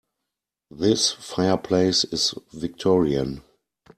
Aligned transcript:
This 0.71 1.11
fireplace 1.11 2.05
is 2.05 2.33
Victorian. 2.53 3.43